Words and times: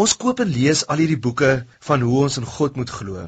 Ons 0.00 0.14
koop 0.16 0.40
en 0.40 0.48
lees 0.48 0.80
al 0.92 1.02
hierdie 1.02 1.20
boeke 1.24 1.50
van 1.86 2.04
hoe 2.06 2.20
ons 2.24 2.38
in 2.40 2.46
God 2.48 2.76
moet 2.80 2.92
glo. 2.98 3.24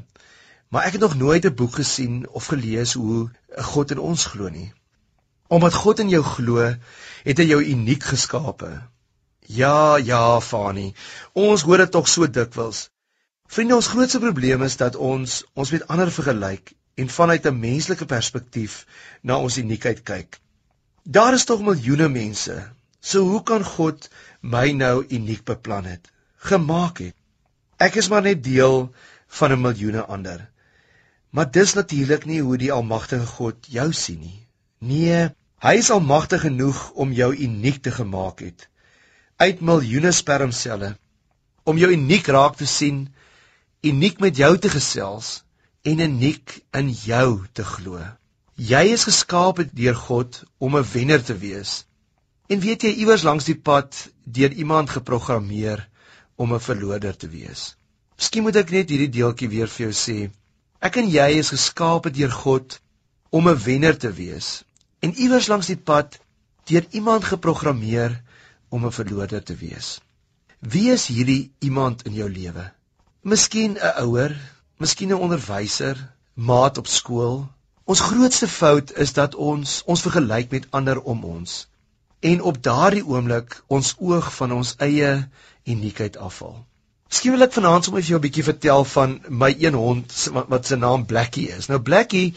Maar 0.73 0.87
ek 0.89 0.95
het 0.97 1.03
nog 1.05 1.17
nooit 1.21 1.45
'n 1.45 1.55
boek 1.55 1.75
gesien 1.79 2.15
of 2.41 2.47
gelees 2.53 2.93
hoe 3.01 3.31
God 3.73 3.91
in 3.91 3.99
ons 4.11 4.25
glo 4.35 4.49
nie. 4.49 4.73
Omdat 5.49 5.75
God 5.75 5.99
in 5.99 6.09
jou 6.09 6.23
glo, 6.23 6.69
het 7.25 7.39
hy 7.39 7.45
jou 7.49 7.61
uniek 7.75 8.03
geskape. 8.13 8.71
Ja, 9.47 9.97
ja, 9.97 10.41
Fani. 10.41 10.95
Ons 11.33 11.63
hoor 11.63 11.83
dit 11.85 11.91
tog 11.91 12.09
so 12.09 12.27
dikwels. 12.27 12.89
Vriende, 13.49 13.77
ons 13.77 13.91
grootste 13.93 14.21
probleem 14.21 14.63
is 14.63 14.77
dat 14.77 14.97
ons 14.97 15.45
ons 15.53 15.71
met 15.71 15.87
ander 15.89 16.13
vergelyk 16.13 16.73
en 16.95 17.09
vanuit 17.09 17.47
'n 17.47 17.61
menslike 17.61 18.07
perspektief 18.07 18.87
na 19.23 19.37
ons 19.37 19.59
uniekheid 19.59 20.03
kyk. 20.03 20.41
Daar 21.05 21.35
is 21.35 21.45
tog 21.45 21.61
miljoene 21.61 22.09
mense. 22.09 22.57
So 23.01 23.29
hoe 23.29 23.43
kan 23.43 23.65
God 23.65 24.09
my 24.41 24.71
nou 24.71 25.05
uniek 25.09 25.45
beplan 25.45 25.85
het? 25.85 26.13
Gemaak 26.43 26.99
het. 26.99 27.15
Ek 27.79 27.95
is 28.01 28.09
maar 28.11 28.25
net 28.27 28.43
deel 28.45 28.89
van 29.39 29.53
'n 29.53 29.61
miljoene 29.61 30.05
ander. 30.05 30.51
Maar 31.31 31.51
dis 31.51 31.73
natuurlik 31.73 32.25
nie 32.25 32.41
hoe 32.43 32.57
die 32.59 32.73
almagtige 32.73 33.27
God 33.27 33.67
jou 33.67 33.93
sien 33.93 34.19
nie. 34.21 34.47
Nee, 34.79 35.29
hy 35.63 35.75
is 35.79 35.91
almagtig 35.91 36.41
genoeg 36.41 36.91
om 36.91 37.13
jou 37.13 37.31
uniek 37.37 37.83
te 37.83 37.91
gemaak 37.91 38.41
het. 38.41 38.69
Uit 39.37 39.61
miljoene 39.61 40.13
spermselle 40.13 40.97
om 41.65 41.79
jou 41.79 41.91
uniek 41.93 42.27
raak 42.27 42.57
te 42.57 42.67
sien, 42.67 43.07
uniek 43.83 44.19
met 44.21 44.37
jou 44.37 44.59
te 44.59 44.69
gesels 44.69 45.45
en 45.83 45.99
uniek 45.99 46.59
in 46.73 46.91
jou 46.91 47.47
te 47.53 47.65
glo. 47.65 48.03
Jy 48.55 48.83
is 48.97 49.07
geskaap 49.07 49.63
deur 49.73 49.95
God 49.95 50.43
om 50.59 50.77
'n 50.77 50.91
wenner 50.93 51.23
te 51.23 51.39
wees. 51.39 51.87
En 52.49 52.61
weet 52.61 52.83
jy 52.83 52.91
iewers 52.91 53.23
langs 53.23 53.45
die 53.45 53.59
pad 53.59 54.09
deur 54.25 54.53
iemand 54.53 54.91
geprogrammeer 54.91 55.89
om 56.37 56.55
'n 56.55 56.61
verloder 56.61 57.17
te 57.17 57.29
wees. 57.29 57.77
Miskien 58.17 58.43
moet 58.43 58.57
ek 58.57 58.71
net 58.71 58.91
hierdie 58.91 59.11
deeltjie 59.17 59.49
weer 59.49 59.69
vir 59.69 59.85
jou 59.87 59.95
sê. 60.01 60.31
Ek 60.81 60.97
en 60.97 61.09
jy 61.09 61.29
is 61.39 61.53
geskaap 61.55 62.09
deur 62.19 62.31
God 62.31 62.81
om 63.31 63.49
'n 63.49 63.63
wenner 63.65 63.99
te 63.99 64.13
wees. 64.13 64.65
En 65.01 65.15
iewers 65.15 65.49
langs 65.49 65.67
die 65.67 65.77
pad 65.77 66.19
deur 66.65 66.87
iemand 66.91 67.25
geprogrammeer 67.25 68.23
om 68.69 68.87
'n 68.87 68.99
verloder 68.99 69.43
te 69.43 69.57
wees. 69.57 70.01
Wie 70.61 70.91
is 70.91 71.07
hierdie 71.07 71.53
iemand 71.59 72.07
in 72.07 72.15
jou 72.15 72.29
lewe? 72.29 72.73
Miskien 73.23 73.79
'n 73.79 74.03
ouer, 74.05 74.37
miskien 74.79 75.09
'n 75.09 75.23
onderwyser, 75.27 75.97
maat 76.35 76.79
op 76.79 76.87
skool, 76.87 77.49
Ons 77.85 78.01
grootste 78.01 78.47
fout 78.49 78.93
is 79.05 79.13
dat 79.13 79.35
ons 79.35 79.71
ons 79.91 80.03
vergelyk 80.07 80.53
met 80.55 80.67
ander 80.79 81.01
om 81.13 81.25
ons 81.25 81.55
en 82.23 82.43
op 82.51 82.59
daardie 82.63 83.07
oomblik 83.07 83.57
ons 83.67 83.95
oog 83.99 84.29
van 84.35 84.53
ons 84.53 84.75
eie 84.79 85.15
uniekheid 85.65 86.17
afval. 86.17 86.55
Miskien 87.13 87.35
wil 87.35 87.45
ek 87.45 87.57
vanaand 87.57 87.85
sommer 87.85 88.03
vir 88.03 88.11
jou 88.11 88.19
'n 88.19 88.25
bietjie 88.25 88.45
vertel 88.45 88.85
van 88.91 89.17
my 89.29 89.51
een 89.59 89.75
hond 89.75 90.15
wat, 90.33 90.67
se 90.67 90.77
naam 90.77 91.07
Blackie 91.07 91.49
is. 91.57 91.67
Nou 91.69 91.81
Blackie 91.89 92.35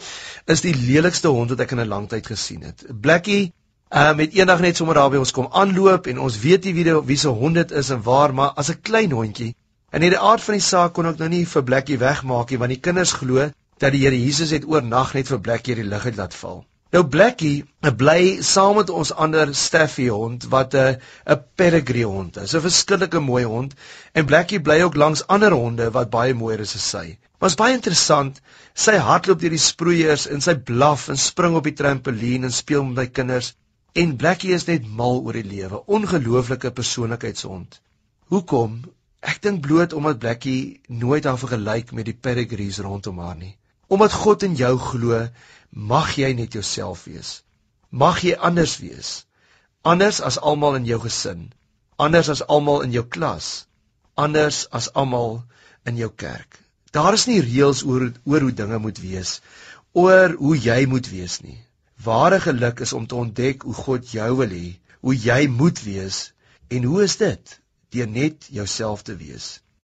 is 0.54 0.60
die 0.60 0.74
lelikste 0.74 1.32
hond 1.36 1.54
wat 1.54 1.62
ek 1.64 1.72
in 1.72 1.80
'n 1.80 1.88
lang 1.88 2.08
tyd 2.08 2.26
gesien 2.26 2.62
het. 2.62 2.84
Blackie 3.06 3.52
um, 3.90 4.18
het 4.18 4.34
eendag 4.34 4.60
net 4.60 4.76
sommer 4.76 4.94
daar 4.94 5.10
by 5.10 5.22
ons 5.22 5.32
kom 5.32 5.48
aanloop 5.50 6.06
en 6.06 6.18
ons 6.18 6.38
weet 6.42 6.64
nie 6.64 6.74
wie 6.74 6.84
die, 6.84 6.96
wie 7.12 7.16
se 7.16 7.28
hond 7.28 7.54
dit 7.54 7.70
is 7.70 7.90
en 7.90 8.02
waar, 8.02 8.34
maar 8.34 8.52
as 8.56 8.70
'n 8.70 8.82
klein 8.82 9.12
hondjie 9.12 9.54
en 9.90 10.02
in 10.02 10.10
die 10.10 10.18
aard 10.18 10.42
van 10.42 10.54
die 10.54 10.68
saak 10.68 10.92
kon 10.92 11.06
ek 11.06 11.18
nou 11.18 11.28
nie 11.28 11.46
vir 11.46 11.62
Blackie 11.62 11.98
wegmaak 11.98 12.50
nie 12.50 12.58
want 12.58 12.74
die 12.74 12.80
kinders 12.80 13.12
glo 13.12 13.50
dat 13.78 13.92
die 13.92 14.02
Here 14.04 14.24
Jesus 14.24 14.50
het 14.50 14.64
oornag 14.66 15.14
net 15.14 15.28
vir 15.28 15.40
Blackie 15.40 15.74
die 15.74 15.84
lig 15.84 16.04
uit 16.04 16.16
laat 16.16 16.34
val. 16.34 16.64
Nou 16.94 17.00
Blackie 17.12 17.64
bly 18.00 18.42
saam 18.48 18.76
met 18.78 18.90
ons 18.98 19.10
ander 19.24 19.50
Staffy 19.60 20.04
hond 20.16 20.44
wat 20.52 20.74
'n 20.74 21.00
'n 21.34 21.40
pedigree 21.60 22.06
hond 22.06 22.36
is. 22.42 22.54
'n 22.54 22.60
Verskillike 22.66 23.20
mooi 23.20 23.42
hond 23.44 23.74
en 24.12 24.26
Blackie 24.26 24.60
bly 24.68 24.76
ook 24.82 24.94
langs 25.02 25.26
ander 25.26 25.52
honde 25.52 25.90
wat 25.96 26.10
baie 26.10 26.34
mooier 26.34 26.60
is 26.66 26.76
as 26.78 26.86
sy. 26.90 27.18
Is 27.48 27.58
baie 27.62 27.74
interessant. 27.74 28.40
Sy 28.74 28.94
hardloop 29.08 29.40
deur 29.40 29.56
die 29.56 29.64
sproeiers 29.64 30.28
en 30.36 30.40
sy 30.40 30.54
blaf 30.70 31.08
en 31.08 31.18
spring 31.24 31.56
op 31.56 31.64
die 31.64 31.74
trampolien 31.82 32.44
en 32.44 32.52
speel 32.52 32.84
met 32.84 32.96
my 32.96 33.06
kinders 33.18 33.54
en 34.04 34.16
Blackie 34.16 34.54
is 34.54 34.66
net 34.70 34.86
mal 35.02 35.20
oor 35.24 35.32
die 35.40 35.50
lewe. 35.56 35.82
Ongelooflike 35.98 36.70
persoonlikheidshond. 36.70 37.80
Hoekom? 38.30 38.80
Ek 39.20 39.42
dink 39.42 39.62
bloot 39.66 39.92
omdat 39.92 40.18
Blackie 40.22 40.80
nooit 40.86 41.24
haar 41.24 41.38
vergelyk 41.38 41.92
met 41.92 42.06
die 42.06 42.18
pedigrees 42.28 42.78
rondom 42.78 43.18
haar 43.18 43.36
nie. 43.36 43.56
Omdat 43.86 44.12
God 44.12 44.42
in 44.42 44.54
jou 44.58 44.78
glo, 44.78 45.28
mag 45.70 46.14
jy 46.16 46.32
net 46.34 46.52
jouself 46.52 47.04
wees. 47.04 47.42
Mag 47.90 48.22
jy 48.24 48.34
anders 48.34 48.78
wees. 48.82 49.26
Anders 49.82 50.20
as 50.20 50.38
almal 50.38 50.74
in 50.74 50.86
jou 50.88 50.98
gesin, 51.00 51.52
anders 51.96 52.28
as 52.28 52.42
almal 52.42 52.82
in 52.82 52.92
jou 52.92 53.04
klas, 53.16 53.66
anders 54.14 54.64
as 54.74 54.88
almal 54.92 55.44
in 55.86 55.96
jou 55.96 56.10
kerk. 56.10 56.58
Daar 56.90 57.14
is 57.14 57.26
nie 57.30 57.38
reëls 57.44 57.84
oor 57.86 58.08
oor 58.24 58.46
hoe 58.46 58.56
dinge 58.60 58.78
moet 58.82 58.98
wees, 58.98 59.40
oor 59.92 60.34
hoe 60.40 60.56
jy 60.58 60.80
moet 60.90 61.10
wees 61.12 61.38
nie. 61.44 61.60
Ware 62.02 62.40
geluk 62.40 62.82
is 62.86 62.92
om 62.92 63.06
te 63.06 63.14
ontdek 63.14 63.62
hoe 63.62 63.74
God 63.74 64.10
jou 64.10 64.30
wil 64.40 64.56
hê, 64.58 64.66
hoe 65.06 65.14
jy 65.14 65.46
moet 65.48 65.82
wees 65.84 66.18
en 66.68 66.82
hoe 66.90 67.02
is 67.04 67.16
dit? 67.22 67.58
Deur 67.94 68.10
net 68.10 68.48
jouself 68.50 69.06
te 69.06 69.14
wees. 69.16 69.60